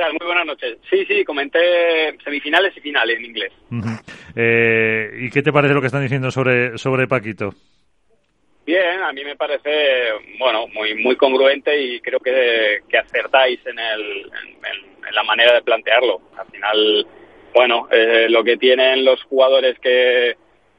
tal? 0.00 0.12
Muy 0.18 0.26
buenas 0.26 0.46
noches. 0.46 0.78
Sí, 0.88 1.04
sí, 1.06 1.24
comenté 1.24 1.58
semifinales 2.24 2.76
y 2.76 2.80
finales 2.80 3.18
en 3.18 3.24
inglés. 3.24 3.52
eh, 4.34 5.10
¿Y 5.20 5.30
qué 5.30 5.42
te 5.42 5.52
parece 5.52 5.74
lo 5.74 5.80
que 5.80 5.86
están 5.86 6.02
diciendo 6.02 6.30
sobre, 6.30 6.78
sobre 6.78 7.06
Paquito? 7.06 7.50
Bien, 8.66 9.00
a 9.02 9.12
mí 9.12 9.24
me 9.24 9.36
parece, 9.36 9.70
bueno, 10.38 10.66
muy 10.68 10.94
muy 10.94 11.16
congruente 11.16 11.76
y 11.80 12.00
creo 12.00 12.20
que, 12.20 12.80
que 12.88 12.98
acertáis 12.98 13.58
en, 13.66 13.78
el, 13.78 14.30
en, 15.08 15.14
la 15.14 15.22
manera 15.24 15.54
de 15.54 15.62
plantearlo. 15.62 16.20
Al 16.36 16.46
final, 16.46 17.06
bueno, 17.52 17.88
eh, 17.90 18.26
lo 18.28 18.44
que 18.44 18.56
tienen 18.56 19.04
los 19.04 19.22
jugadores 19.24 19.78
que, 19.80 20.36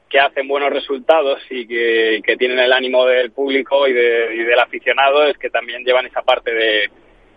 que 0.08 0.20
hacen 0.20 0.48
buenos 0.48 0.70
resultados 0.70 1.42
y 1.50 1.66
que, 1.66 2.22
que 2.24 2.36
tienen 2.36 2.58
el 2.60 2.72
ánimo 2.72 3.04
del 3.04 3.30
público 3.32 3.86
y, 3.86 3.92
de, 3.92 4.36
y 4.36 4.38
del 4.38 4.58
aficionado 4.58 5.24
es 5.24 5.36
que 5.36 5.50
también 5.50 5.84
llevan 5.84 6.06
esa 6.06 6.22
parte 6.22 6.54
de, 6.54 6.90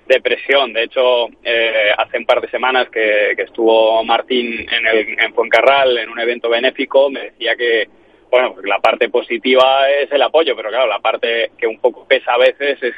de 0.08 0.22
presión. 0.22 0.74
De 0.74 0.84
hecho, 0.84 1.28
eh, 1.44 1.92
hace 1.98 2.18
un 2.18 2.26
par 2.26 2.42
de 2.42 2.50
semanas 2.50 2.90
que, 2.90 3.34
que 3.36 3.44
estuvo 3.44 4.04
Martín 4.04 4.66
en, 4.72 4.88
el, 4.88 5.20
en 5.20 5.34
Fuencarral 5.34 5.98
en 5.98 6.10
un 6.10 6.20
evento 6.20 6.50
benéfico, 6.50 7.10
me 7.10 7.32
decía 7.32 7.56
que, 7.56 7.88
bueno, 8.30 8.54
pues 8.54 8.66
la 8.66 8.80
parte 8.80 9.10
positiva 9.10 9.90
es 9.90 10.12
el 10.12 10.22
apoyo, 10.22 10.56
pero 10.56 10.70
claro, 10.70 10.88
la 10.88 11.00
parte 11.00 11.52
que 11.58 11.68
un 11.68 11.80
poco 11.80 12.06
pesa 12.08 12.34
a 12.34 12.38
veces 12.38 12.82
es, 12.84 12.96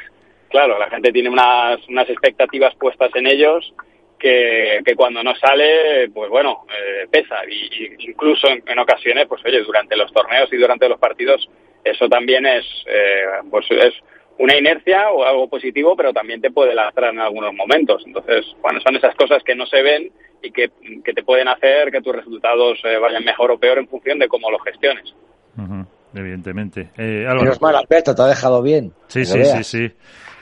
claro, 0.50 0.78
la 0.78 0.90
gente 0.90 1.12
tiene 1.12 1.28
unas, 1.28 1.86
unas 1.88 2.08
expectativas 2.08 2.74
puestas 2.76 3.10
en 3.14 3.26
ellos 3.26 3.72
que, 4.18 4.80
que 4.84 4.94
cuando 4.96 5.22
no 5.22 5.34
sale, 5.36 6.10
pues 6.12 6.28
bueno, 6.28 6.66
eh, 6.68 7.06
pesa. 7.10 7.36
Y, 7.48 8.08
incluso 8.08 8.48
en, 8.48 8.62
en, 8.66 8.78
ocasiones, 8.78 9.26
pues 9.28 9.44
oye, 9.44 9.62
durante 9.62 9.96
los 9.96 10.12
torneos 10.12 10.52
y 10.52 10.56
durante 10.56 10.88
los 10.88 10.98
partidos, 10.98 11.48
eso 11.84 12.08
también 12.08 12.44
es, 12.44 12.64
eh, 12.86 13.24
pues 13.50 13.66
es 13.70 13.94
una 14.38 14.56
inercia 14.56 15.10
o 15.10 15.24
algo 15.24 15.48
positivo, 15.48 15.96
pero 15.96 16.12
también 16.12 16.40
te 16.40 16.50
puede 16.50 16.74
lastrar 16.74 17.12
en 17.12 17.20
algunos 17.20 17.52
momentos. 17.54 18.02
Entonces, 18.06 18.46
bueno, 18.62 18.80
son 18.80 18.96
esas 18.96 19.14
cosas 19.16 19.42
que 19.42 19.54
no 19.54 19.66
se 19.66 19.82
ven 19.82 20.12
y 20.42 20.50
que, 20.52 20.70
que 21.04 21.12
te 21.12 21.22
pueden 21.22 21.48
hacer 21.48 21.90
que 21.90 22.00
tus 22.00 22.14
resultados 22.14 22.78
eh, 22.84 22.98
vayan 22.98 23.24
mejor 23.24 23.50
o 23.50 23.58
peor 23.58 23.78
en 23.78 23.88
función 23.88 24.18
de 24.18 24.28
cómo 24.28 24.50
los 24.50 24.62
gestiones. 24.62 25.12
Uh 25.56 25.62
-huh, 25.62 25.86
evidentemente. 26.14 26.90
Eh, 26.96 27.26
Menos 27.26 27.60
mal, 27.60 27.74
Alberto, 27.74 28.14
te 28.14 28.22
ha 28.22 28.26
dejado 28.26 28.62
bien. 28.62 28.92
Sí, 29.08 29.24
sí, 29.24 29.44
sí, 29.44 29.64
sí. 29.64 29.92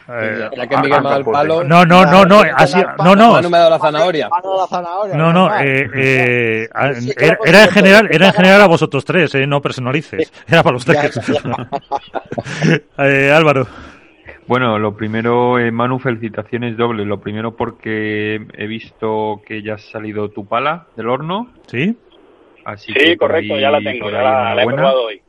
Eh, 0.08 0.48
la 0.56 0.66
que 0.68 0.76
Miguel 0.76 0.90
me 0.90 0.96
ha 0.96 1.00
dado 1.00 1.18
el 1.18 1.24
palo. 1.24 1.64
No, 1.64 1.84
no, 1.84 2.04
no, 2.04 2.24
no, 2.24 2.44
no, 2.44 3.16
no. 3.16 3.42
no 3.42 3.50
me 3.50 3.56
ha 3.56 3.60
dado 3.60 3.70
la 3.70 3.78
zanahoria. 3.78 4.28
No, 5.14 5.32
no, 5.32 5.58
eh, 5.58 5.90
eh, 5.94 6.68
era, 7.18 7.38
era, 7.44 7.64
en 7.64 7.70
general, 7.70 8.08
era 8.10 8.26
en 8.28 8.32
general 8.32 8.60
a 8.62 8.66
vosotros 8.68 9.04
tres, 9.04 9.34
eh, 9.34 9.46
no 9.46 9.60
personalices. 9.60 10.32
Era 10.46 10.62
para 10.62 10.74
los 10.74 10.84
tres. 10.84 11.18
eh, 12.98 13.32
Álvaro. 13.34 13.66
Bueno, 14.46 14.78
lo 14.78 14.96
primero, 14.96 15.58
eh, 15.58 15.72
Manu, 15.72 15.98
felicitaciones 15.98 16.76
dobles. 16.76 17.04
Lo 17.04 17.20
primero 17.20 17.56
porque 17.56 18.46
he 18.54 18.66
visto 18.68 19.42
que 19.44 19.60
ya 19.62 19.74
ha 19.74 19.78
salido 19.78 20.28
tu 20.28 20.46
pala 20.46 20.86
del 20.96 21.08
horno. 21.08 21.48
Sí. 21.66 21.96
Así 22.64 22.92
sí, 22.92 22.98
que 22.98 23.16
correcto, 23.16 23.54
ahí, 23.54 23.60
ya 23.60 23.70
la 23.70 23.80
tengo, 23.80 24.10
ya 24.10 24.22
la, 24.22 24.54
la 24.54 24.62
he 24.62 24.66
probado 24.66 25.04
hoy. 25.04 25.20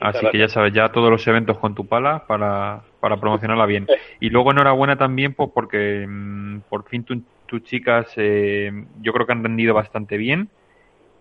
Así 0.00 0.26
que 0.30 0.38
ya 0.38 0.48
sabes, 0.48 0.72
ya 0.72 0.90
todos 0.90 1.10
los 1.10 1.26
eventos 1.26 1.58
con 1.58 1.74
tu 1.74 1.86
pala 1.86 2.24
para, 2.26 2.82
para 3.00 3.18
promocionarla 3.18 3.66
bien. 3.66 3.86
Y 4.20 4.30
luego 4.30 4.50
enhorabuena 4.50 4.96
también 4.96 5.34
pues 5.34 5.50
porque 5.54 6.06
mmm, 6.08 6.60
por 6.68 6.88
fin 6.88 7.04
tus 7.04 7.18
tu 7.46 7.60
chicas 7.60 8.12
eh, 8.16 8.70
yo 9.00 9.12
creo 9.12 9.26
que 9.26 9.32
han 9.32 9.42
rendido 9.42 9.74
bastante 9.74 10.16
bien. 10.16 10.48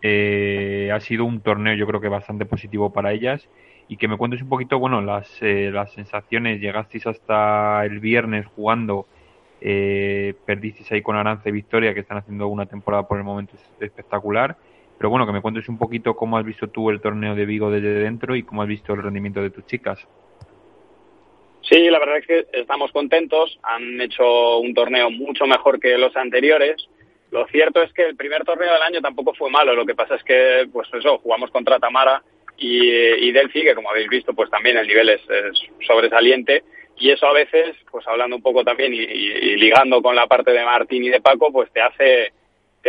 Eh, 0.01 0.91
ha 0.93 0.99
sido 0.99 1.25
un 1.25 1.41
torneo 1.41 1.73
yo 1.73 1.87
creo 1.87 1.99
que 1.99 2.07
bastante 2.07 2.45
positivo 2.45 2.93
para 2.93 3.13
ellas 3.13 3.47
y 3.87 3.97
que 3.97 4.07
me 4.07 4.17
cuentes 4.17 4.41
un 4.41 4.49
poquito, 4.49 4.79
bueno, 4.79 5.01
las, 5.01 5.29
eh, 5.41 5.69
las 5.71 5.91
sensaciones. 5.93 6.59
Llegasteis 6.59 7.07
hasta 7.07 7.85
el 7.85 7.99
viernes 7.99 8.45
jugando, 8.47 9.07
eh, 9.61 10.35
perdisteis 10.45 10.91
ahí 10.91 11.01
con 11.01 11.15
Aranza 11.15 11.49
y 11.49 11.53
Victoria, 11.53 11.93
que 11.93 12.01
están 12.01 12.17
haciendo 12.17 12.47
una 12.47 12.65
temporada 12.65 13.07
por 13.07 13.17
el 13.17 13.23
momento 13.23 13.55
espectacular. 13.79 14.57
Pero 14.97 15.09
bueno, 15.09 15.25
que 15.25 15.31
me 15.31 15.41
cuentes 15.41 15.69
un 15.69 15.77
poquito 15.77 16.15
cómo 16.15 16.37
has 16.37 16.45
visto 16.45 16.67
tú 16.67 16.89
el 16.89 17.01
torneo 17.01 17.35
de 17.35 17.45
Vigo 17.45 17.69
desde 17.69 17.93
dentro 17.93 18.35
y 18.35 18.43
cómo 18.43 18.63
has 18.63 18.67
visto 18.67 18.93
el 18.93 19.03
rendimiento 19.03 19.41
de 19.41 19.51
tus 19.51 19.65
chicas. 19.65 19.99
Sí, 21.61 21.89
la 21.89 21.99
verdad 21.99 22.17
es 22.17 22.27
que 22.27 22.47
estamos 22.53 22.91
contentos. 22.91 23.59
Han 23.63 23.99
hecho 24.01 24.57
un 24.59 24.73
torneo 24.73 25.09
mucho 25.11 25.45
mejor 25.45 25.79
que 25.79 25.97
los 25.97 26.15
anteriores. 26.15 26.87
Lo 27.29 27.45
cierto 27.47 27.81
es 27.81 27.91
que 27.93 28.05
el 28.05 28.15
primer 28.15 28.43
torneo 28.45 28.71
del 28.73 28.81
año 28.81 29.01
tampoco 29.01 29.33
fue 29.33 29.49
malo. 29.49 29.75
Lo 29.75 29.85
que 29.85 29.95
pasa 29.95 30.15
es 30.15 30.23
que, 30.23 30.67
pues 30.71 30.87
eso, 30.93 31.17
jugamos 31.19 31.51
contra 31.51 31.79
Tamara 31.79 32.23
y, 32.57 32.87
y 32.87 33.31
Delphi, 33.31 33.63
que 33.63 33.75
como 33.75 33.89
habéis 33.89 34.09
visto, 34.09 34.33
pues 34.33 34.49
también 34.49 34.77
el 34.77 34.87
nivel 34.87 35.09
es, 35.09 35.21
es 35.29 35.59
sobresaliente. 35.85 36.63
Y 36.97 37.11
eso 37.11 37.27
a 37.27 37.33
veces, 37.33 37.75
pues 37.91 38.07
hablando 38.07 38.37
un 38.37 38.41
poco 38.41 38.63
también 38.63 38.93
y 38.93 39.55
ligando 39.57 40.01
con 40.01 40.15
la 40.15 40.25
parte 40.25 40.51
de 40.51 40.65
Martín 40.65 41.03
y 41.03 41.09
de 41.09 41.21
Paco, 41.21 41.51
pues 41.51 41.71
te 41.71 41.81
hace 41.81 42.31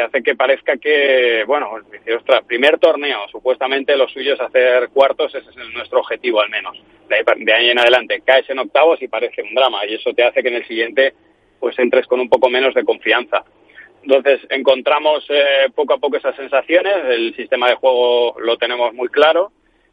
hace 0.00 0.22
que 0.22 0.34
parezca 0.34 0.76
que, 0.76 1.44
bueno, 1.46 1.78
dice, 1.90 2.14
ostras, 2.14 2.44
primer 2.44 2.78
torneo, 2.78 3.28
supuestamente 3.30 3.96
lo 3.96 4.08
suyo 4.08 4.34
es 4.34 4.40
hacer 4.40 4.88
cuartos, 4.90 5.34
ese 5.34 5.48
es 5.50 5.56
nuestro 5.74 6.00
objetivo 6.00 6.40
al 6.40 6.50
menos. 6.50 6.76
De 7.08 7.16
ahí, 7.16 7.22
de 7.38 7.52
ahí 7.52 7.70
en 7.70 7.78
adelante 7.78 8.22
caes 8.24 8.48
en 8.50 8.58
octavos 8.58 9.00
y 9.02 9.08
parece 9.08 9.42
un 9.42 9.54
drama, 9.54 9.86
y 9.86 9.94
eso 9.94 10.12
te 10.12 10.24
hace 10.24 10.42
que 10.42 10.48
en 10.48 10.56
el 10.56 10.66
siguiente 10.66 11.14
pues 11.60 11.78
entres 11.78 12.06
con 12.06 12.20
un 12.20 12.28
poco 12.28 12.48
menos 12.48 12.74
de 12.74 12.84
confianza. 12.84 13.44
Entonces 14.02 14.40
encontramos 14.50 15.26
eh, 15.28 15.68
poco 15.74 15.94
a 15.94 15.98
poco 15.98 16.16
esas 16.16 16.36
sensaciones, 16.36 16.96
el 17.08 17.34
sistema 17.34 17.68
de 17.68 17.74
juego 17.74 18.36
lo 18.38 18.56
tenemos 18.56 18.94
muy 18.94 19.08
claro, 19.08 19.52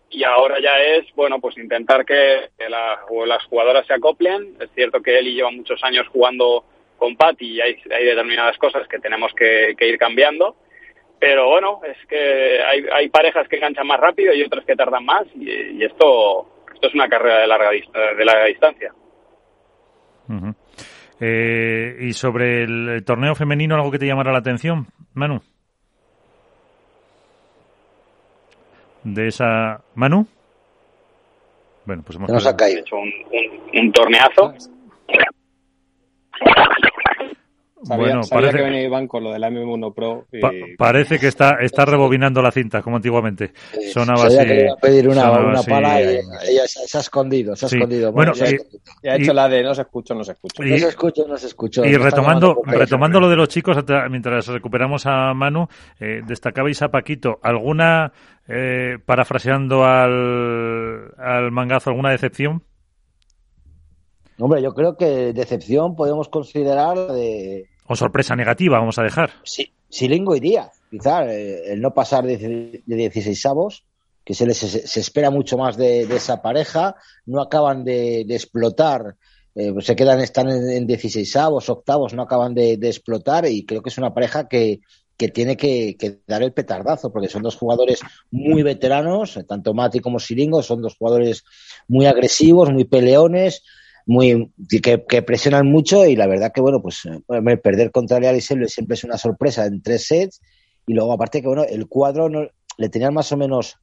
y 0.10 0.24
ahora 0.24 0.60
ya 0.62 0.80
es, 0.80 1.06
bueno, 1.16 1.40
pues 1.40 1.58
intentar 1.58 2.06
que, 2.06 2.50
la, 2.70 3.00
las 3.26 3.44
jugadoras 3.46 3.86
se 3.88 3.94
acoplen. 3.94 4.56
Es 4.60 4.70
cierto 4.74 5.02
que 5.02 5.20
él 5.20 5.34
lleva 5.34 5.52
muchos 5.52 5.84
años 5.84 6.08
jugando 6.08 6.64
con 6.98 7.16
Patti 7.16 7.46
y 7.56 7.62
hay, 7.62 7.76
hay 7.92 8.06
determinadas 8.06 8.58
cosas 8.58 8.88
que 8.88 9.00
tenemos 9.00 9.32
que, 9.34 9.76
que, 9.78 9.88
ir 9.88 9.98
cambiando. 9.98 10.56
Pero 11.20 11.48
bueno, 11.50 11.80
es 11.84 11.98
que 12.08 12.62
hay, 12.62 12.86
hay 12.92 13.10
parejas 13.10 13.48
que 13.48 13.58
enganchan 13.58 13.88
más 13.88 14.00
rápido 14.00 14.34
y 14.34 14.44
otras 14.44 14.66
que 14.66 14.76
tardan 14.76 15.06
más 15.06 15.24
y, 15.36 15.50
y 15.50 15.84
esto, 15.84 16.48
esto 16.74 16.88
es 16.88 16.94
una 16.94 17.08
carrera 17.08 17.40
de 17.40 17.48
larga, 17.48 17.70
de 17.72 18.26
larga 18.26 18.46
distancia. 18.46 18.92
Uh 20.28 20.34
-huh. 20.34 20.56
eh, 21.22 21.96
¿Y 22.02 22.14
sobre 22.14 22.64
el, 22.64 22.90
el, 22.90 23.06
torneo 23.06 23.36
femenino 23.36 23.76
algo 23.76 23.92
que 23.92 24.00
te 24.00 24.08
llamara 24.08 24.32
la 24.32 24.40
atención, 24.40 24.88
Manu? 25.14 25.40
De 29.04 29.28
esa... 29.28 29.82
¿Manu? 29.96 30.26
Bueno, 31.86 32.02
pues 32.04 32.18
hemos 32.18 32.30
Nos 32.32 32.48
ha 32.48 32.58
caído. 32.58 32.80
hecho 32.82 32.96
un, 32.98 33.12
un, 33.32 33.80
un 33.80 33.92
torneazo. 33.92 34.54
Sabía, 37.86 38.08
bueno, 38.08 38.24
sabía 38.24 38.48
parece 38.48 38.58
que 38.58 38.64
venía 38.64 38.84
Iván 38.84 39.08
con 39.08 39.24
lo 39.24 39.32
del 39.32 39.44
M1 39.44 39.94
Pro. 39.94 40.26
Y... 40.32 40.40
Pa 40.40 40.50
parece 40.78 41.20
que 41.20 41.28
está, 41.28 41.58
está 41.62 41.86
rebobinando 41.86 42.42
la 42.42 42.52
cinta, 42.52 42.82
como 42.82 42.96
antiguamente. 42.96 43.52
Sí, 43.74 43.92
sonaba 43.92 44.26
así. 44.26 44.38
Que 44.38 44.62
iba 44.62 44.74
a 44.74 44.78
pedir 44.78 45.08
una, 45.08 45.32
una 45.32 45.62
pala 45.62 46.02
y 46.02 46.06
ella 46.06 46.66
se, 46.66 46.88
se, 46.88 46.98
ha 46.98 47.02
escondido, 47.02 47.56
se 47.56 47.68
ha 47.68 47.70
sí. 47.70 47.76
escondido. 47.76 48.12
Bueno, 48.12 48.34
bueno 48.36 48.52
ya, 48.52 48.56
y, 48.56 48.58
ya 49.04 49.12
ha 49.12 49.16
hecho 49.18 49.32
y, 49.32 49.36
la 49.36 49.50
de 49.50 49.64
no 49.64 49.76
se 49.76 49.82
escucha, 49.84 50.16
no 50.16 50.24
se 50.24 50.32
escucha. 50.32 50.66
Y, 50.66 50.72
no 50.72 50.78
se 50.78 50.88
escucha, 50.88 51.24
no 51.28 51.38
se 51.38 51.48
escucha. 51.48 51.86
Y 51.86 51.96
retomando, 51.96 52.62
retomando 52.66 53.20
lo 53.20 53.30
de 53.30 53.36
los 53.36 53.50
chicos, 53.50 53.78
mientras 54.10 54.48
recuperamos 54.48 55.06
a 55.06 55.34
Manu, 55.36 55.68
eh, 56.00 56.22
destacabais 56.26 56.82
a 56.82 56.90
Paquito. 56.90 57.40
¿Alguna, 57.44 58.12
eh, 58.48 58.98
parafraseando 59.06 59.84
al, 59.84 61.12
al 61.18 61.52
mangazo, 61.52 61.92
alguna 61.92 62.10
decepción? 62.10 62.64
Hombre, 64.38 64.62
yo 64.62 64.74
creo 64.74 64.98
que 64.98 65.34
decepción 65.34 65.96
podemos 65.96 66.28
considerar 66.30 66.98
de... 67.14 67.70
O 67.88 67.96
sorpresa 67.96 68.36
negativa, 68.36 68.80
vamos 68.80 68.98
a 68.98 69.04
dejar. 69.04 69.32
Sí, 69.44 69.72
Silingo 69.90 70.36
y 70.36 70.40
Díaz, 70.40 70.82
quizás, 70.90 71.28
eh, 71.30 71.74
el 71.74 71.82
no 71.82 71.94
pasar 71.94 72.26
de, 72.26 72.82
de 72.86 72.96
16 72.96 73.46
avos, 73.46 73.86
que 74.24 74.34
se 74.34 74.46
les 74.48 74.58
se, 74.58 75.00
espera 75.00 75.30
mucho 75.30 75.58
más 75.58 75.78
de, 75.78 76.08
de, 76.08 76.16
esa 76.16 76.42
pareja, 76.42 76.96
no 77.28 77.42
acaban 77.42 77.84
de, 77.84 78.26
de 78.26 78.36
explotar, 78.36 79.16
eh, 79.54 79.72
se 79.80 79.96
quedan, 79.96 80.20
están 80.20 80.50
en, 80.50 80.70
en 80.70 80.88
16 80.88 81.36
avos, 81.36 81.70
octavos, 81.70 82.14
no 82.14 82.24
acaban 82.24 82.56
de, 82.56 82.74
explotar 82.74 83.46
y 83.46 83.66
creo 83.66 83.84
que 83.84 83.90
es 83.90 83.98
una 84.00 84.14
pareja 84.14 84.48
que, 84.48 84.82
que 85.16 85.30
tiene 85.30 85.56
que, 85.56 85.96
que, 85.96 86.20
dar 86.26 86.42
el 86.42 86.54
petardazo, 86.54 87.12
porque 87.12 87.30
son 87.30 87.44
dos 87.44 87.56
jugadores 87.56 88.02
muy 88.32 88.64
veteranos, 88.64 89.40
tanto 89.48 89.76
Mati 89.76 90.00
como 90.00 90.20
Silingo, 90.20 90.64
son 90.64 90.82
dos 90.82 90.98
jugadores 90.98 91.46
muy 91.88 92.08
agresivos, 92.08 92.72
muy 92.72 92.86
peleones, 92.86 93.64
muy 94.06 94.52
que, 94.70 95.04
que, 95.08 95.22
presionan 95.22 95.68
mucho 95.68 96.06
y 96.06 96.16
la 96.16 96.28
verdad 96.28 96.52
que 96.54 96.62
bueno 96.62 96.82
pues 96.82 97.02
eh, 97.06 97.58
perder 97.58 97.92
contra 97.92 98.20
Leal 98.20 98.36
y 98.36 98.42
Selve 98.42 98.68
siempre 98.68 98.96
es 98.96 99.04
una 99.04 99.18
sorpresa 99.18 99.66
en 99.66 99.82
tres 99.82 100.08
sets 100.08 100.42
y 100.86 100.94
luego 100.94 101.14
aparte 101.14 101.42
que 101.42 101.48
bueno 101.48 101.64
el 101.64 101.88
cuadro 101.88 102.30
no, 102.30 102.48
le 102.78 102.90
tenían 102.90 103.14
más 103.14 103.32
o 103.32 103.38
menos 103.38 103.78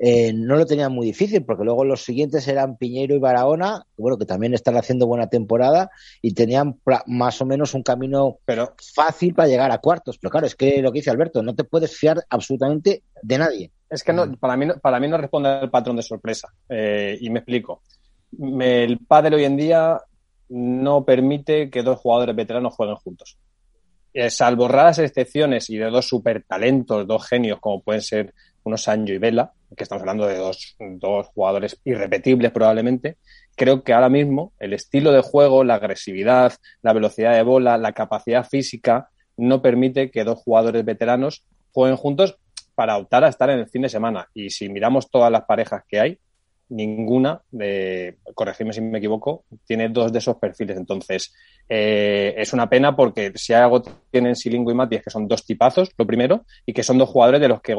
eh, 0.00 0.32
no 0.32 0.54
lo 0.54 0.64
tenían 0.64 0.92
muy 0.92 1.06
difícil 1.06 1.44
porque 1.44 1.64
luego 1.64 1.84
los 1.84 2.04
siguientes 2.04 2.46
eran 2.46 2.76
Piñeiro 2.76 3.16
y 3.16 3.18
Barahona 3.18 3.84
bueno 3.96 4.16
que 4.16 4.26
también 4.26 4.54
están 4.54 4.76
haciendo 4.76 5.06
buena 5.08 5.28
temporada 5.28 5.90
y 6.22 6.34
tenían 6.34 6.80
más 7.06 7.40
o 7.42 7.44
menos 7.44 7.74
un 7.74 7.82
camino 7.82 8.38
pero, 8.44 8.74
fácil 8.94 9.34
para 9.34 9.48
llegar 9.48 9.72
a 9.72 9.78
cuartos. 9.78 10.18
Pero 10.18 10.30
claro 10.30 10.46
es 10.46 10.54
que 10.54 10.80
lo 10.80 10.92
que 10.92 11.00
dice 11.00 11.10
Alberto 11.10 11.42
no 11.42 11.54
te 11.56 11.64
puedes 11.64 11.96
fiar 11.96 12.24
absolutamente 12.30 13.02
de 13.22 13.38
nadie. 13.38 13.72
Es 13.90 14.04
que 14.04 14.12
no, 14.12 14.30
para 14.36 14.56
mí 14.56 14.66
para 14.80 15.00
mí 15.00 15.08
no 15.08 15.18
responde 15.18 15.48
al 15.48 15.70
patrón 15.70 15.96
de 15.96 16.02
sorpresa 16.02 16.48
eh, 16.68 17.18
y 17.20 17.28
me 17.30 17.40
explico 17.40 17.82
el 18.38 18.98
pádel 19.06 19.34
hoy 19.34 19.44
en 19.44 19.56
día 19.56 20.00
no 20.48 21.04
permite 21.04 21.70
que 21.70 21.82
dos 21.82 21.98
jugadores 21.98 22.34
veteranos 22.36 22.74
jueguen 22.74 22.96
juntos. 22.96 23.38
eh, 24.14 24.30
salvo 24.30 24.68
raras 24.68 24.98
excepciones 24.98 25.68
y 25.70 25.76
de 25.76 25.90
dos 25.90 26.08
super 26.08 26.42
talentos, 26.42 27.06
dos 27.06 27.26
genios 27.26 27.60
como 27.60 27.82
pueden 27.82 28.02
ser 28.02 28.34
unos 28.64 28.82
Sancho 28.82 29.12
y 29.12 29.18
Vela, 29.18 29.52
que 29.76 29.84
estamos 29.84 30.02
hablando 30.02 30.26
de 30.26 30.36
dos, 30.36 30.76
dos 30.78 31.26
jugadores 31.28 31.80
irrepetibles 31.84 32.50
probablemente, 32.50 33.16
creo 33.54 33.82
que 33.82 33.92
ahora 33.92 34.08
mismo 34.08 34.52
el 34.58 34.72
estilo 34.72 35.12
de 35.12 35.20
juego, 35.20 35.64
la 35.64 35.74
agresividad, 35.74 36.54
la 36.82 36.92
velocidad 36.92 37.34
de 37.34 37.42
bola, 37.42 37.78
la 37.78 37.92
capacidad 37.92 38.44
física 38.46 39.10
no 39.36 39.62
permite 39.62 40.10
que 40.10 40.24
dos 40.24 40.38
jugadores 40.38 40.84
veteranos 40.84 41.44
jueguen 41.72 41.96
juntos 41.96 42.38
para 42.74 42.96
optar 42.96 43.24
a 43.24 43.28
estar 43.28 43.50
en 43.50 43.60
el 43.60 43.68
fin 43.68 43.82
de 43.82 43.88
semana. 43.88 44.28
Y 44.34 44.50
si 44.50 44.68
miramos 44.68 45.10
todas 45.10 45.30
las 45.30 45.44
parejas 45.44 45.82
que 45.88 46.00
hay, 46.00 46.18
ninguna, 46.70 47.40
de, 47.50 48.18
corregidme 48.34 48.72
si 48.72 48.80
me 48.80 48.98
equivoco, 48.98 49.44
tiene 49.66 49.88
dos 49.88 50.12
de 50.12 50.18
esos 50.18 50.36
perfiles. 50.36 50.76
Entonces, 50.76 51.34
eh, 51.68 52.34
es 52.36 52.52
una 52.52 52.68
pena 52.68 52.94
porque 52.94 53.32
si 53.34 53.52
hay 53.52 53.62
algo 53.62 53.82
tienen 54.10 54.36
Silingo 54.36 54.70
y 54.70 54.74
Mati 54.74 54.96
es 54.96 55.02
que 55.02 55.10
son 55.10 55.28
dos 55.28 55.44
tipazos, 55.44 55.90
lo 55.96 56.06
primero, 56.06 56.44
y 56.66 56.72
que 56.72 56.82
son 56.82 56.98
dos 56.98 57.08
jugadores 57.08 57.40
de 57.40 57.48
los 57.48 57.60
que 57.60 57.76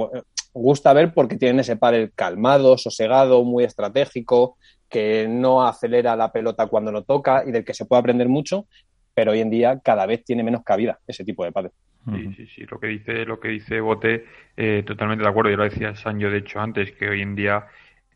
gusta 0.54 0.94
ver 0.94 1.14
porque 1.14 1.38
tienen 1.38 1.60
ese 1.60 1.78
par 1.78 2.12
calmado, 2.14 2.78
sosegado, 2.78 3.44
muy 3.44 3.64
estratégico, 3.64 4.58
que 4.90 5.28
no 5.30 5.66
acelera 5.66 6.16
la 6.16 6.32
pelota 6.32 6.68
cuando 6.68 6.92
lo 6.92 7.04
toca 7.04 7.44
y 7.46 7.52
del 7.52 7.64
que 7.64 7.74
se 7.74 7.86
puede 7.86 8.00
aprender 8.00 8.28
mucho, 8.28 8.66
pero 9.14 9.32
hoy 9.32 9.42
en 9.42 9.50
día 9.50 9.80
cada 9.84 10.06
vez 10.06 10.24
tiene 10.24 10.44
menos 10.44 10.64
cabida 10.64 11.00
ese 11.08 11.24
tipo 11.24 11.44
de 11.44 11.52
padre. 11.52 11.72
Sí, 12.16 12.34
sí, 12.34 12.48
sí, 12.48 12.66
lo 12.66 12.80
que 12.80 12.88
dice, 12.88 13.26
lo 13.26 13.40
que 13.40 13.50
dice 13.50 13.82
Bote, 13.82 14.26
eh, 14.56 14.84
totalmente 14.86 15.24
de 15.24 15.30
acuerdo. 15.30 15.52
Yo 15.52 15.58
lo 15.58 15.64
decía 15.64 15.96
Sancho, 15.96 16.30
de 16.30 16.40
hecho, 16.40 16.60
antes, 16.60 16.92
que 16.94 17.10
hoy 17.10 17.22
en 17.22 17.36
día, 17.36 17.68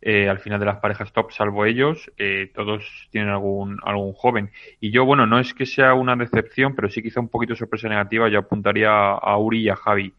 eh, 0.06 0.28
al 0.28 0.40
final 0.40 0.60
de 0.60 0.66
las 0.66 0.80
parejas 0.80 1.14
top, 1.14 1.32
salvo 1.32 1.66
ellos, 1.66 2.12
eh, 2.18 2.52
todos 2.54 3.08
tienen 3.12 3.30
algún, 3.30 3.80
algún 3.84 4.14
joven. 4.14 4.52
Y 4.80 4.92
yo, 4.92 5.06
bueno, 5.06 5.26
no 5.26 5.40
es 5.40 5.54
que 5.54 5.66
sea 5.66 5.94
una 5.94 6.16
decepción, 6.16 6.76
pero 6.76 6.90
sí 6.90 7.02
quizá 7.02 7.22
un 7.22 7.30
poquito 7.30 7.56
sorpresa 7.56 7.88
negativa. 7.88 8.28
Yo 8.28 8.40
apuntaría 8.40 8.92
a 8.92 9.38
Uri 9.38 9.62
y 9.62 9.70
a 9.70 9.76
Javi. 9.76 10.14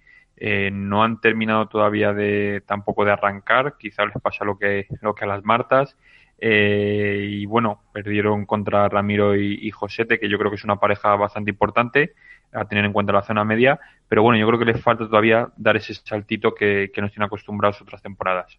no 0.72 1.04
han 1.04 1.20
terminado 1.20 1.68
todavía 1.68 2.12
de 2.12 2.62
tampoco 2.66 3.04
de 3.04 3.12
arrancar, 3.12 3.76
quizá 3.78 4.04
les 4.06 4.14
pasa 4.22 4.44
lo 4.44 4.58
que, 4.58 4.86
lo 5.02 5.14
que 5.14 5.24
a 5.24 5.28
las 5.28 5.44
Martas. 5.44 5.96
Eh, 6.38 7.26
y 7.30 7.46
bueno, 7.46 7.80
perdieron 7.92 8.44
contra 8.44 8.88
Ramiro 8.88 9.36
y, 9.36 9.70
Josete, 9.70 10.18
que 10.18 10.28
yo 10.28 10.38
creo 10.38 10.50
que 10.50 10.56
es 10.56 10.64
una 10.64 10.76
pareja 10.76 11.16
bastante 11.16 11.50
importante 11.50 12.14
a 12.54 12.64
tener 12.64 12.84
en 12.84 12.92
cuenta 12.92 13.12
la 13.12 13.22
zona 13.22 13.44
media, 13.44 13.78
pero 14.08 14.22
bueno, 14.22 14.38
yo 14.38 14.46
creo 14.46 14.58
que 14.58 14.64
les 14.64 14.80
falta 14.80 15.06
todavía 15.06 15.48
dar 15.56 15.76
ese 15.76 15.94
saltito 15.94 16.54
que, 16.54 16.90
nos 16.96 17.12
tienen 17.12 17.26
acostumbrados 17.26 17.80
otras 17.82 18.02
temporadas. 18.02 18.58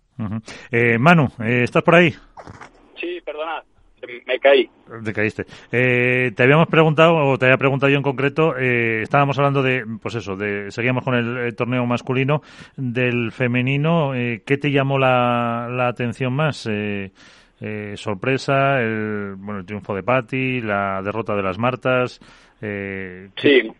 eh, 0.71 0.97
Manu, 0.97 1.27
eh, 1.39 1.63
¿estás 1.63 1.83
por 1.83 1.95
ahí? 1.95 2.13
Sí, 2.99 3.19
perdona, 3.25 3.63
me 4.25 4.39
caí. 4.39 4.69
Te 5.03 5.13
caíste. 5.13 5.45
Eh, 5.71 6.31
te 6.35 6.43
habíamos 6.43 6.67
preguntado, 6.67 7.15
o 7.15 7.37
te 7.37 7.45
había 7.45 7.57
preguntado 7.57 7.89
yo 7.91 7.97
en 7.97 8.03
concreto, 8.03 8.55
eh, 8.57 9.01
estábamos 9.01 9.37
hablando 9.37 9.63
de, 9.63 9.83
pues 10.01 10.15
eso, 10.15 10.35
de, 10.35 10.71
seguíamos 10.71 11.03
con 11.03 11.15
el, 11.15 11.55
torneo 11.55 11.85
masculino, 11.85 12.41
del 12.75 13.31
femenino, 13.31 14.11
¿qué 14.13 14.57
te 14.57 14.71
llamó 14.71 14.99
la, 14.99 15.67
la 15.69 15.87
atención 15.87 16.33
más? 16.33 16.67
Eh, 16.69 17.11
eh, 17.61 17.93
sorpresa, 17.95 18.81
el, 18.81 19.35
bueno, 19.37 19.61
el 19.61 19.65
triunfo 19.65 19.95
de 19.95 20.03
Patti, 20.03 20.61
la 20.61 21.01
derrota 21.01 21.35
de 21.35 21.43
las 21.43 21.57
Martas. 21.57 22.19
Eh, 22.61 23.29
sí, 23.35 23.71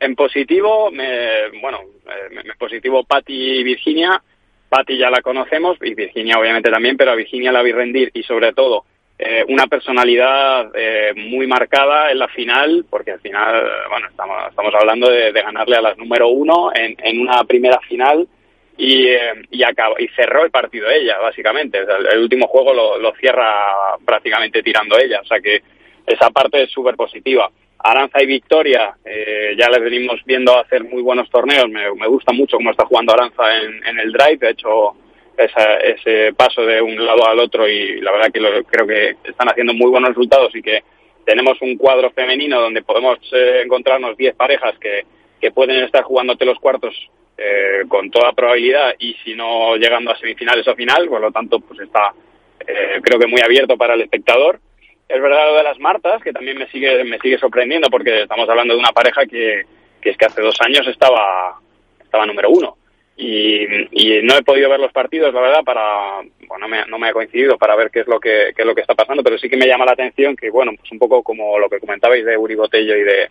en 0.00 0.14
positivo, 0.14 0.90
me, 0.90 1.48
bueno, 1.60 1.80
eh, 2.06 2.40
en 2.44 2.58
positivo 2.58 3.04
Patti 3.04 3.58
y 3.58 3.62
Virginia. 3.62 4.22
Patti 4.68 4.98
ya 4.98 5.10
la 5.10 5.22
conocemos 5.22 5.78
y 5.82 5.94
Virginia 5.94 6.38
obviamente 6.38 6.70
también, 6.70 6.96
pero 6.96 7.12
a 7.12 7.14
Virginia 7.14 7.52
la 7.52 7.62
vi 7.62 7.72
rendir 7.72 8.10
y 8.14 8.22
sobre 8.22 8.52
todo 8.52 8.84
eh, 9.18 9.44
una 9.48 9.66
personalidad 9.66 10.70
eh, 10.74 11.14
muy 11.14 11.46
marcada 11.46 12.10
en 12.10 12.18
la 12.18 12.28
final, 12.28 12.84
porque 12.90 13.12
al 13.12 13.20
final, 13.20 13.66
bueno, 13.88 14.08
estamos, 14.08 14.36
estamos 14.50 14.74
hablando 14.74 15.08
de, 15.08 15.32
de 15.32 15.42
ganarle 15.42 15.76
a 15.76 15.80
las 15.80 15.96
número 15.96 16.28
uno 16.28 16.70
en, 16.74 16.96
en 17.02 17.20
una 17.20 17.42
primera 17.44 17.80
final 17.80 18.28
y, 18.76 19.06
eh, 19.06 19.32
y, 19.50 19.62
y 19.62 20.08
cerró 20.08 20.44
el 20.44 20.50
partido 20.50 20.90
ella, 20.90 21.18
básicamente. 21.18 21.78
el, 21.78 22.18
último 22.18 22.46
juego 22.46 22.74
lo, 22.74 22.98
lo, 22.98 23.14
cierra 23.14 23.96
prácticamente 24.04 24.62
tirando 24.62 24.98
ella, 24.98 25.20
o 25.22 25.24
sea 25.24 25.40
que 25.40 25.62
esa 26.06 26.28
parte 26.30 26.64
es 26.64 26.70
súper 26.70 26.94
positiva. 26.94 27.50
Aranza 27.78 28.22
y 28.22 28.26
Victoria, 28.26 28.96
eh, 29.04 29.54
ya 29.58 29.68
les 29.68 29.80
venimos 29.80 30.20
viendo 30.24 30.58
hacer 30.58 30.84
muy 30.84 31.02
buenos 31.02 31.30
torneos, 31.30 31.68
me, 31.68 32.06
gusta 32.08 32.32
mucho 32.32 32.56
cómo 32.56 32.70
está 32.70 32.84
jugando 32.86 33.12
Aranza 33.12 33.56
en, 33.58 33.86
en 33.86 33.98
el 33.98 34.12
drive, 34.12 34.38
de 34.38 34.50
hecho 34.50 34.94
esa, 35.36 35.76
ese 35.78 36.32
paso 36.34 36.64
de 36.64 36.80
un 36.80 37.04
lado 37.04 37.26
al 37.26 37.38
otro 37.38 37.68
y 37.68 38.00
la 38.00 38.12
verdad 38.12 38.32
que 38.32 38.40
lo, 38.40 38.64
creo 38.64 38.86
que 38.86 39.16
están 39.28 39.48
haciendo 39.48 39.74
muy 39.74 39.90
buenos 39.90 40.10
resultados 40.10 40.54
y 40.54 40.62
que 40.62 40.82
tenemos 41.24 41.60
un 41.60 41.76
cuadro 41.76 42.10
femenino 42.10 42.60
donde 42.60 42.82
podemos 42.82 43.18
eh, 43.32 43.62
encontrarnos 43.64 44.16
10 44.16 44.34
parejas 44.36 44.78
que, 44.78 45.04
que 45.40 45.50
pueden 45.50 45.84
estar 45.84 46.02
jugándote 46.04 46.44
los 46.44 46.58
cuartos 46.58 46.94
eh, 47.36 47.82
con 47.88 48.10
toda 48.10 48.32
probabilidad 48.32 48.94
y 48.98 49.14
si 49.24 49.34
no 49.34 49.76
llegando 49.76 50.10
a 50.10 50.18
semifinales 50.18 50.66
o 50.68 50.74
final, 50.74 51.06
por 51.08 51.20
lo 51.20 51.30
tanto 51.32 51.60
pues 51.60 51.80
está 51.80 52.12
eh, 52.60 53.00
creo 53.02 53.18
que 53.18 53.26
muy 53.26 53.40
abierto 53.42 53.76
para 53.76 53.94
el 53.94 54.02
espectador. 54.02 54.60
Es 55.08 55.22
verdad 55.22 55.46
lo 55.50 55.56
de 55.56 55.62
las 55.62 55.78
Martas, 55.78 56.22
que 56.22 56.32
también 56.32 56.58
me 56.58 56.68
sigue, 56.68 57.04
me 57.04 57.18
sigue 57.18 57.38
sorprendiendo 57.38 57.88
porque 57.88 58.22
estamos 58.22 58.48
hablando 58.48 58.74
de 58.74 58.80
una 58.80 58.90
pareja 58.90 59.24
que, 59.24 59.62
que 60.00 60.10
es 60.10 60.16
que 60.16 60.24
hace 60.24 60.42
dos 60.42 60.56
años 60.60 60.86
estaba, 60.88 61.60
estaba 62.02 62.26
número 62.26 62.50
uno. 62.50 62.76
Y, 63.18 63.64
y, 63.92 64.22
no 64.22 64.36
he 64.36 64.42
podido 64.42 64.68
ver 64.68 64.78
los 64.78 64.92
partidos, 64.92 65.32
la 65.32 65.40
verdad, 65.40 65.64
para, 65.64 66.20
bueno, 66.46 66.66
no 66.66 66.68
me, 66.68 66.86
no 66.86 66.98
me 66.98 67.08
ha 67.08 67.12
coincidido 67.12 67.56
para 67.56 67.74
ver 67.74 67.90
qué 67.90 68.00
es 68.00 68.06
lo 68.06 68.20
que, 68.20 68.52
qué 68.54 68.60
es 68.60 68.66
lo 68.66 68.74
que 68.74 68.82
está 68.82 68.94
pasando, 68.94 69.22
pero 69.22 69.38
sí 69.38 69.48
que 69.48 69.56
me 69.56 69.66
llama 69.66 69.86
la 69.86 69.92
atención 69.92 70.36
que, 70.36 70.50
bueno, 70.50 70.72
pues 70.78 70.92
un 70.92 70.98
poco 70.98 71.22
como 71.22 71.58
lo 71.58 71.70
que 71.70 71.80
comentabais 71.80 72.26
de 72.26 72.36
Uri 72.36 72.54
Botello 72.56 72.94
y 72.94 73.04
de, 73.04 73.30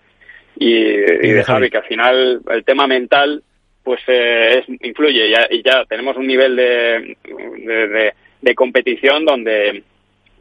y, 0.58 1.28
y 1.28 1.32
de 1.34 1.44
Javi, 1.44 1.70
que 1.70 1.78
al 1.78 1.84
final 1.84 2.42
el 2.50 2.64
tema 2.64 2.88
mental, 2.88 3.44
pues 3.84 4.02
eh, 4.08 4.60
es, 4.60 4.82
influye 4.82 5.32
y 5.52 5.62
ya 5.62 5.86
tenemos 5.86 6.18
un 6.18 6.26
nivel 6.26 6.56
de, 6.56 7.18
de, 7.24 8.14
de, 8.42 8.56
competición 8.56 9.24
donde 9.24 9.84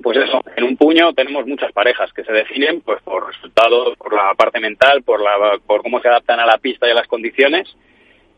pues 0.02 0.18
eso, 0.18 0.40
en 0.56 0.64
un 0.64 0.76
puño 0.76 1.12
tenemos 1.12 1.46
muchas 1.46 1.72
parejas 1.72 2.12
que 2.12 2.24
se 2.24 2.32
definen 2.32 2.80
pues 2.80 3.02
por 3.02 3.26
resultados, 3.26 3.96
por 3.96 4.12
la 4.14 4.34
parte 4.36 4.60
mental, 4.60 5.02
por 5.02 5.20
la 5.22 5.58
por 5.66 5.82
cómo 5.82 6.00
se 6.00 6.08
adaptan 6.08 6.40
a 6.40 6.46
la 6.46 6.58
pista 6.58 6.86
y 6.86 6.90
a 6.90 6.94
las 6.94 7.06
condiciones. 7.06 7.68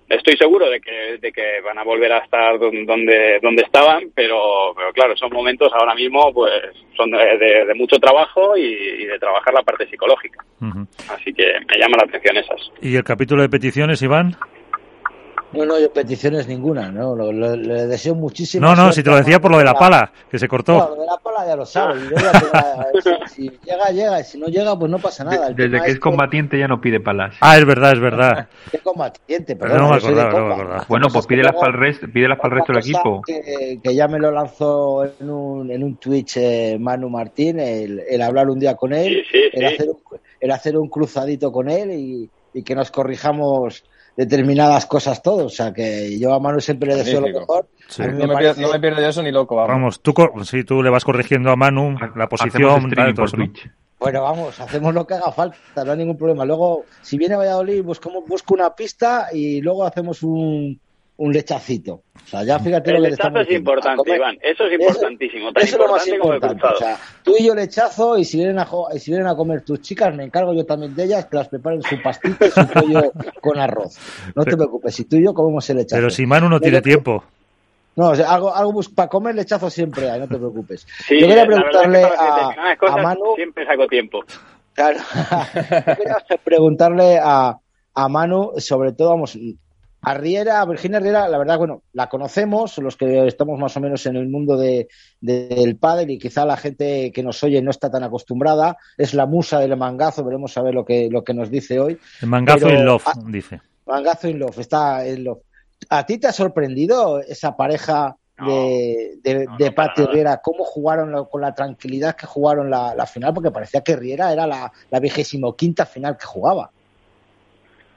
Estoy 0.08 0.36
seguro 0.36 0.70
de 0.70 0.80
que, 0.80 1.18
de 1.20 1.32
que 1.32 1.60
van 1.64 1.78
a 1.78 1.82
volver 1.82 2.12
a 2.12 2.18
estar 2.18 2.58
donde 2.60 3.40
donde 3.42 3.62
estaban, 3.62 4.04
pero, 4.14 4.72
pero 4.76 4.92
claro, 4.92 5.16
son 5.16 5.32
momentos 5.32 5.72
ahora 5.72 5.96
mismo 5.96 6.32
pues 6.32 6.52
son 6.96 7.10
de, 7.10 7.64
de 7.66 7.74
mucho 7.74 7.96
trabajo 7.96 8.56
y, 8.56 9.04
de 9.04 9.18
trabajar 9.18 9.52
la 9.52 9.62
parte 9.62 9.88
psicológica. 9.88 10.44
Así 11.08 11.32
que 11.32 11.54
me 11.68 11.78
llama 11.78 11.96
la 11.98 12.04
atención 12.04 12.36
esas. 12.36 12.70
¿Y 12.80 12.94
el 12.94 13.02
capítulo 13.02 13.42
de 13.42 13.48
peticiones, 13.48 14.00
Iván? 14.02 14.36
No, 15.52 15.64
no, 15.64 15.78
yo 15.78 15.92
peticiones 15.92 16.48
ninguna, 16.48 16.90
¿no? 16.90 17.14
Lo, 17.14 17.32
le 17.32 17.86
deseo 17.86 18.14
muchísimo. 18.14 18.66
No, 18.66 18.74
no, 18.74 18.92
si 18.92 19.02
te 19.02 19.10
lo 19.10 19.16
decía 19.16 19.40
por 19.40 19.50
lo 19.50 19.58
de 19.58 19.64
la 19.64 19.74
pala, 19.74 20.10
que 20.30 20.38
se 20.38 20.48
cortó. 20.48 20.72
No, 20.72 20.88
lo 20.90 21.00
de 21.02 21.06
la 21.06 21.16
pala 21.18 21.46
ya 21.46 21.56
lo 21.56 21.64
sabe. 21.64 22.00
si, 23.34 23.50
llega, 23.64 23.88
llega, 23.90 24.20
y 24.20 24.24
si 24.24 24.38
no 24.38 24.48
llega, 24.48 24.76
pues 24.78 24.90
no 24.90 24.98
pasa 24.98 25.24
nada. 25.24 25.50
desde 25.50 25.80
que 25.82 25.90
es 25.92 26.00
combatiente 26.00 26.58
ya 26.58 26.66
no 26.66 26.80
pide 26.80 27.00
palas. 27.00 27.36
Ah, 27.40 27.56
es 27.56 27.64
verdad, 27.64 27.92
es 27.92 28.00
verdad. 28.00 28.48
¿Qué 28.70 28.78
combatiente? 28.78 29.56
Perdón, 29.56 29.78
no 29.82 29.88
me 29.90 29.96
acordaba, 29.96 30.32
no 30.32 30.46
me 30.46 30.54
acordaba. 30.54 30.86
Bueno, 30.88 31.08
pues 31.12 31.26
pídelas 31.26 31.54
para 31.54 31.68
el 31.68 31.78
resto, 31.78 32.06
pídelas 32.12 32.38
para 32.38 32.54
el 32.54 32.58
resto 32.58 32.72
del 32.72 32.82
equipo. 32.82 33.22
Que, 33.26 33.80
que, 33.82 33.94
ya 33.94 34.08
me 34.08 34.18
lo 34.18 34.30
lanzó 34.30 35.04
en 35.04 35.30
un, 35.30 35.70
en 35.70 35.84
un 35.84 35.96
Twitch 35.96 36.36
eh, 36.38 36.76
Manu 36.78 37.08
Martín, 37.08 37.60
el, 37.60 38.02
el, 38.08 38.22
hablar 38.22 38.50
un 38.50 38.58
día 38.58 38.74
con 38.74 38.92
él, 38.92 39.24
sí, 39.30 39.38
sí, 39.38 39.50
el, 39.52 39.64
hacer 39.64 39.88
un, 39.88 39.98
el 40.40 40.50
hacer 40.50 40.76
un 40.76 40.88
cruzadito 40.88 41.52
con 41.52 41.70
él 41.70 41.92
y, 41.92 42.30
y 42.52 42.62
que 42.62 42.74
nos 42.74 42.90
corrijamos 42.90 43.84
determinadas 44.16 44.86
cosas 44.86 45.22
todos. 45.22 45.52
O 45.52 45.54
sea, 45.54 45.72
que 45.72 46.18
yo 46.18 46.32
a 46.34 46.40
Manu 46.40 46.60
siempre 46.60 46.88
le 46.88 46.96
deseo 46.96 47.20
lo 47.20 47.28
mejor. 47.28 47.68
no, 47.98 48.26
me 48.26 48.28
parece... 48.28 48.54
pierdo, 48.54 48.60
no, 48.60 48.72
me 48.72 48.80
pierdo, 48.80 49.00
yo 49.00 49.08
eso 49.08 49.22
ni 49.22 49.30
loco. 49.30 49.56
Vamos, 49.56 49.70
vamos 49.70 50.00
tú, 50.00 50.14
sí, 50.44 50.64
tú 50.64 50.82
le 50.82 50.90
vas 50.90 51.04
corrigiendo 51.04 51.50
a 51.50 51.56
Manu 51.56 51.96
la 52.14 52.28
posición. 52.28 52.90
Tal. 52.90 53.14
Bueno, 53.98 54.22
vamos, 54.22 54.60
hacemos 54.60 54.92
lo 54.92 55.06
que 55.06 55.14
haga 55.14 55.32
falta, 55.32 55.84
no 55.84 55.92
hay 55.92 55.98
ningún 55.98 56.18
problema. 56.18 56.44
Luego, 56.44 56.84
si 57.00 57.16
viene 57.16 57.34
Valladolid, 57.34 57.82
busco, 57.82 58.10
busco 58.26 58.54
una 58.54 58.74
pista 58.74 59.28
y 59.32 59.62
luego 59.62 59.84
hacemos 59.84 60.22
un, 60.22 60.78
un 61.18 61.32
lechacito. 61.32 62.02
O 62.24 62.28
sea, 62.28 62.44
ya 62.44 62.58
fíjate 62.58 62.90
el 62.90 62.96
lo 62.96 63.02
que 63.02 63.10
lechazo 63.10 63.40
es 63.40 63.50
importante, 63.50 64.16
Iván. 64.16 64.36
Eso 64.42 64.64
es 64.64 64.80
importantísimo. 64.80 65.52
Tan 65.52 65.62
eso, 65.62 65.76
importante 65.76 66.10
es 66.10 66.18
lo 66.18 66.28
más 66.28 66.40
importante. 66.40 66.66
O 66.66 66.78
sea, 66.78 66.98
tú 67.22 67.34
y 67.38 67.46
yo 67.46 67.54
lechazo 67.54 68.18
y 68.18 68.24
si 68.24 68.38
vienen 68.38 68.58
a 68.58 68.68
y 68.92 68.98
si 68.98 69.10
vienen 69.12 69.28
a 69.28 69.36
comer 69.36 69.62
tus 69.62 69.80
chicas, 69.80 70.14
me 70.14 70.24
encargo 70.24 70.52
yo 70.52 70.64
también 70.66 70.94
de 70.94 71.04
ellas 71.04 71.26
que 71.26 71.36
las 71.36 71.48
preparen 71.48 71.82
su 71.82 72.00
pastita 72.02 72.46
y 72.46 72.50
su 72.50 72.66
pollo 72.72 73.12
con 73.40 73.58
arroz. 73.58 73.96
No 74.34 74.44
te 74.44 74.56
preocupes, 74.56 74.94
si 74.94 75.04
tú 75.04 75.16
y 75.16 75.24
yo 75.24 75.32
comemos 75.32 75.68
el 75.70 75.78
lechazo. 75.78 76.00
Pero 76.00 76.10
si 76.10 76.26
Manu 76.26 76.48
no 76.48 76.60
tiene 76.60 76.82
tiempo. 76.82 77.24
No, 77.94 78.10
o 78.10 78.14
sea, 78.14 78.30
algo, 78.30 78.54
algo 78.54 78.78
para 78.94 79.08
comer 79.08 79.34
lechazo 79.34 79.70
siempre 79.70 80.10
hay, 80.10 80.20
no 80.20 80.28
te 80.28 80.36
preocupes. 80.36 80.86
Sí, 81.06 81.18
yo 81.18 81.26
quería 81.26 81.46
preguntarle 81.46 82.04
a, 82.04 82.76
cosas, 82.78 82.96
a 82.96 83.02
Manu. 83.02 83.36
Siempre 83.36 83.64
saco 83.64 83.86
tiempo. 83.86 84.22
Claro. 84.74 84.98
yo 85.86 85.96
quería 85.96 86.18
preguntarle 86.44 87.18
a, 87.22 87.56
a 87.94 88.08
Manu, 88.10 88.52
sobre 88.58 88.92
todo, 88.92 89.10
vamos, 89.10 89.38
a 90.06 90.14
Riera, 90.14 90.60
a 90.60 90.64
Virginia 90.66 91.00
Riera, 91.00 91.28
la 91.28 91.36
verdad, 91.36 91.58
bueno, 91.58 91.82
la 91.92 92.08
conocemos, 92.08 92.78
los 92.78 92.96
que 92.96 93.26
estamos 93.26 93.58
más 93.58 93.76
o 93.76 93.80
menos 93.80 94.06
en 94.06 94.14
el 94.14 94.28
mundo 94.28 94.56
de, 94.56 94.86
del 95.20 95.76
pádel 95.78 96.10
y 96.10 96.18
quizá 96.20 96.44
la 96.44 96.56
gente 96.56 97.10
que 97.10 97.24
nos 97.24 97.42
oye 97.42 97.60
no 97.60 97.72
está 97.72 97.90
tan 97.90 98.04
acostumbrada, 98.04 98.76
es 98.96 99.14
la 99.14 99.26
musa 99.26 99.58
del 99.58 99.76
mangazo, 99.76 100.22
veremos 100.22 100.56
a 100.56 100.62
ver 100.62 100.74
lo 100.74 100.84
que, 100.84 101.08
lo 101.10 101.24
que 101.24 101.34
nos 101.34 101.50
dice 101.50 101.80
hoy. 101.80 101.98
El 102.22 102.28
mangazo 102.28 102.68
in 102.68 102.84
love, 102.84 103.02
dice. 103.26 103.60
Mangazo 103.84 104.28
in 104.28 104.38
love, 104.38 104.56
está 104.60 105.04
en 105.04 105.24
love. 105.24 105.40
¿A 105.90 106.06
ti 106.06 106.18
te 106.18 106.28
ha 106.28 106.32
sorprendido 106.32 107.20
esa 107.22 107.56
pareja 107.56 108.16
de, 108.38 109.18
de, 109.24 110.06
Riera? 110.12 110.40
¿Cómo 110.40 110.62
jugaron 110.62 111.24
con 111.24 111.40
la 111.40 111.52
tranquilidad 111.52 112.14
que 112.14 112.28
jugaron 112.28 112.70
la, 112.70 112.94
la 112.94 113.06
final? 113.06 113.34
Porque 113.34 113.50
parecía 113.50 113.80
que 113.80 113.96
Riera 113.96 114.32
era 114.32 114.46
la, 114.46 114.72
la 114.88 115.00
vigésimo 115.00 115.56
quinta 115.56 115.84
final 115.84 116.16
que 116.16 116.26
jugaba. 116.26 116.70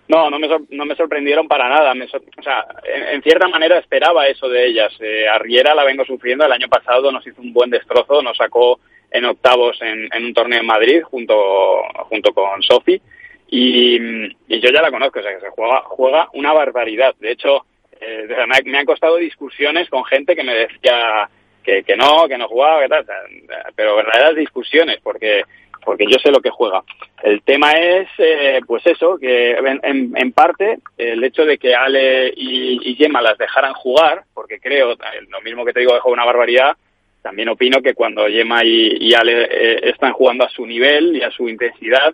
No, 0.09 0.27
no 0.27 0.39
me, 0.39 0.47
no 0.71 0.85
me 0.85 0.95
sorprendieron 0.95 1.47
para 1.47 1.69
nada. 1.69 1.93
o 1.93 2.41
sea, 2.41 2.65
en, 2.83 3.21
cierta 3.21 3.47
manera 3.47 3.77
esperaba 3.77 4.27
eso 4.27 4.49
de 4.49 4.65
ellas. 4.65 4.91
Eh, 4.99 5.29
Arriera 5.29 5.75
la 5.75 5.83
vengo 5.83 6.03
sufriendo. 6.03 6.43
El 6.45 6.51
año 6.51 6.67
pasado 6.67 7.11
nos 7.11 7.25
hizo 7.27 7.39
un 7.39 7.53
buen 7.53 7.69
destrozo, 7.69 8.23
nos 8.23 8.35
sacó 8.35 8.79
en 9.11 9.25
octavos 9.25 9.79
en, 9.81 10.09
un 10.25 10.33
torneo 10.33 10.61
en 10.61 10.65
Madrid 10.65 11.03
junto, 11.03 11.35
junto 12.05 12.33
con 12.33 12.59
Sofi. 12.63 12.99
Y, 13.51 14.29
yo 14.47 14.71
ya 14.71 14.81
la 14.81 14.89
conozco, 14.89 15.19
o 15.19 15.23
sea, 15.23 15.35
que 15.35 15.41
se 15.41 15.49
juega, 15.51 15.83
juega 15.83 16.27
una 16.33 16.53
barbaridad. 16.53 17.13
De 17.19 17.31
hecho, 17.31 17.65
eh, 18.01 18.27
me, 18.65 18.79
han 18.79 18.85
costado 18.87 19.17
discusiones 19.17 19.89
con 19.89 20.03
gente 20.05 20.35
que 20.35 20.43
me 20.43 20.55
decía 20.55 21.29
que, 21.63 21.83
que 21.83 21.95
no, 21.95 22.27
que 22.27 22.37
no 22.37 22.47
jugaba, 22.47 22.81
que 22.81 22.89
tal, 22.89 23.05
pero 23.75 23.95
verdaderas 23.97 24.35
discusiones, 24.35 24.99
porque 25.03 25.43
porque 25.83 26.05
yo 26.07 26.17
sé 26.19 26.31
lo 26.31 26.41
que 26.41 26.49
juega. 26.49 26.83
El 27.23 27.41
tema 27.41 27.71
es, 27.71 28.07
eh, 28.17 28.61
pues 28.65 28.85
eso, 28.85 29.17
que 29.17 29.51
en, 29.51 30.13
en, 30.15 30.31
parte 30.31 30.79
el 30.97 31.23
hecho 31.23 31.45
de 31.45 31.57
que 31.57 31.75
Ale 31.75 32.33
y, 32.35 32.89
y, 32.89 32.95
Gemma 32.95 33.21
las 33.21 33.37
dejaran 33.37 33.73
jugar, 33.73 34.23
porque 34.33 34.59
creo, 34.59 34.95
lo 35.29 35.41
mismo 35.41 35.65
que 35.65 35.73
te 35.73 35.81
digo, 35.81 35.93
dejo 35.93 36.09
una 36.09 36.25
barbaridad, 36.25 36.77
también 37.21 37.49
opino 37.49 37.81
que 37.81 37.93
cuando 37.93 38.27
Gemma 38.27 38.63
y, 38.63 39.13
Ale 39.13 39.43
eh, 39.43 39.79
están 39.89 40.13
jugando 40.13 40.45
a 40.45 40.49
su 40.49 40.65
nivel 40.65 41.15
y 41.15 41.23
a 41.23 41.31
su 41.31 41.49
intensidad, 41.49 42.13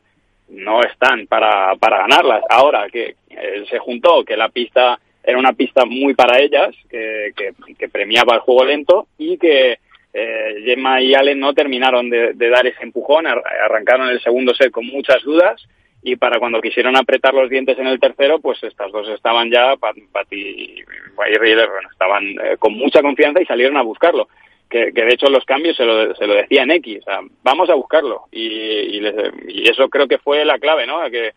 no 0.49 0.81
están 0.81 1.27
para, 1.27 1.75
para 1.75 1.99
ganarlas. 1.99 2.43
Ahora 2.49 2.87
que 2.89 3.15
eh, 3.29 3.65
se 3.69 3.79
juntó, 3.79 4.23
que 4.23 4.37
la 4.37 4.49
pista 4.49 4.99
era 5.23 5.37
una 5.37 5.53
pista 5.53 5.85
muy 5.85 6.13
para 6.13 6.39
ellas, 6.39 6.75
que, 6.89 7.31
que 7.77 7.89
premiaba 7.89 8.35
el 8.35 8.41
juego 8.41 8.63
lento 8.65 9.07
y 9.17 9.37
que 9.37 9.79
eh, 10.17 10.61
Gemma 10.63 11.01
y 11.01 11.13
Allen 11.13 11.41
no 11.41 11.53
terminaron 11.53 12.09
de, 12.09 12.33
dar 12.33 12.65
ese 12.65 12.83
empujón, 12.83 13.27
arrancaron 13.27 14.07
el 14.07 14.21
segundo 14.21 14.53
set 14.53 14.71
con 14.71 14.85
muchas 14.85 15.21
dudas 15.23 15.61
y 16.03 16.15
para 16.15 16.39
cuando 16.39 16.61
quisieron 16.61 16.95
apretar 16.95 17.33
los 17.33 17.49
dientes 17.49 17.77
en 17.77 17.87
el 17.87 17.99
tercero, 17.99 18.39
pues 18.39 18.63
estas 18.63 18.93
dos 18.93 19.09
estaban 19.09 19.51
ya, 19.51 19.75
Patti 19.75 20.05
y 20.31 20.83
bueno, 21.15 21.89
estaban 21.91 22.23
eh, 22.23 22.55
con 22.57 22.73
mucha 22.77 23.01
confianza 23.01 23.41
y 23.41 23.45
salieron 23.45 23.75
a 23.75 23.81
buscarlo. 23.81 24.29
Que, 24.69 24.91
de 24.91 25.09
hecho 25.09 25.27
los 25.29 25.43
cambios 25.43 25.75
se 25.75 25.83
lo, 25.83 26.15
se 26.15 26.25
lo 26.27 26.33
decía 26.33 26.63
en 26.63 26.71
X, 26.71 26.99
o 27.01 27.03
sea, 27.03 27.19
vamos 27.43 27.69
a 27.69 27.75
buscarlo. 27.75 28.23
Y, 28.31 28.99
y, 28.99 29.69
eso 29.69 29.89
creo 29.89 30.07
que 30.07 30.17
fue 30.17 30.45
la 30.45 30.59
clave, 30.59 30.87
¿no? 30.87 31.05
Eh, 31.05 31.33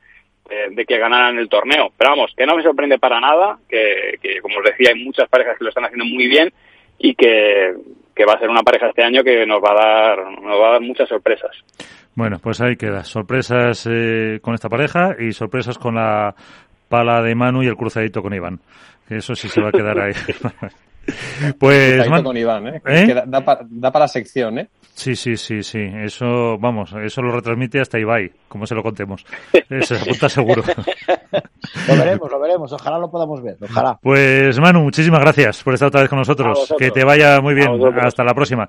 de 0.70 0.86
que 0.86 0.98
ganaran 0.98 1.36
el 1.38 1.48
torneo. 1.48 1.90
Pero 1.98 2.10
vamos, 2.10 2.32
que 2.36 2.46
no 2.46 2.54
me 2.54 2.62
sorprende 2.62 2.98
para 2.98 3.20
nada, 3.20 3.58
que, 3.68 4.18
que 4.22 4.40
como 4.40 4.58
os 4.58 4.64
decía, 4.64 4.92
hay 4.94 5.02
muchas 5.02 5.28
parejas 5.28 5.58
que 5.58 5.64
lo 5.64 5.70
están 5.70 5.84
haciendo 5.84 6.04
muy 6.04 6.28
bien 6.28 6.52
y 6.98 7.14
que, 7.14 7.74
que 8.18 8.24
va 8.24 8.32
a 8.32 8.38
ser 8.40 8.50
una 8.50 8.62
pareja 8.62 8.88
este 8.88 9.04
año 9.04 9.22
que 9.22 9.46
nos 9.46 9.62
va 9.62 9.70
a 9.70 9.74
dar, 9.74 10.32
nos 10.42 10.60
va 10.60 10.68
a 10.68 10.72
dar 10.72 10.80
muchas 10.80 11.08
sorpresas. 11.08 11.52
Bueno, 12.16 12.38
pues 12.42 12.60
ahí 12.60 12.74
queda. 12.74 13.04
Sorpresas 13.04 13.86
eh, 13.88 14.40
con 14.42 14.54
esta 14.54 14.68
pareja 14.68 15.14
y 15.16 15.30
sorpresas 15.30 15.78
con 15.78 15.94
la 15.94 16.34
pala 16.88 17.22
de 17.22 17.36
Manu 17.36 17.62
y 17.62 17.68
el 17.68 17.76
cruzadito 17.76 18.20
con 18.20 18.34
Iván. 18.34 18.58
Eso 19.08 19.36
sí 19.36 19.48
se 19.48 19.62
va 19.62 19.68
a 19.68 19.72
quedar 19.72 20.00
ahí. 20.00 20.12
pues. 21.58 22.08
con 22.22 22.36
Iván, 22.36 22.66
¿eh? 22.68 22.82
¿Eh? 22.86 23.22
da, 23.26 23.44
para 23.44 23.66
la 24.00 24.08
sección, 24.08 24.58
¿eh? 24.58 24.68
Sí, 24.94 25.14
sí, 25.14 25.36
sí, 25.36 25.62
sí. 25.62 25.78
Eso, 25.78 26.58
vamos, 26.58 26.92
eso 27.04 27.22
lo 27.22 27.30
retransmite 27.30 27.80
hasta 27.80 27.98
Ibai, 28.00 28.32
como 28.48 28.66
se 28.66 28.74
lo 28.74 28.82
contemos. 28.82 29.24
Se 29.82 29.94
apunta 29.96 30.28
seguro. 30.28 30.62
lo 31.88 31.96
veremos, 31.96 32.30
lo 32.30 32.40
veremos. 32.40 32.72
Ojalá 32.72 32.98
lo 32.98 33.10
podamos 33.10 33.40
ver. 33.42 33.56
Ojalá. 33.62 33.98
Pues 34.02 34.58
Manu, 34.58 34.80
muchísimas 34.80 35.20
gracias 35.20 35.62
por 35.62 35.74
estar 35.74 35.88
otra 35.88 36.00
vez 36.00 36.10
con 36.10 36.18
nosotros. 36.18 36.74
Que 36.78 36.90
te 36.90 37.04
vaya 37.04 37.40
muy 37.40 37.54
bien. 37.54 37.70
Hasta 38.00 38.24
la 38.24 38.34
próxima. 38.34 38.66